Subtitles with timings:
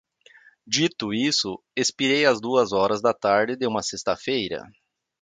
[0.65, 4.63] Dito isto, expirei às duas horas da tarde de uma sexta-feira